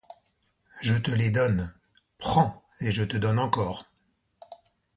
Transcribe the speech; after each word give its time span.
Je 0.81 0.95
te 0.95 1.11
les 1.11 1.29
donne. 1.29 1.75
Prends. 2.17 2.63
Et 2.79 2.89
je 2.89 3.03
te 3.03 3.17
donne 3.17 3.37
encore 3.37 3.85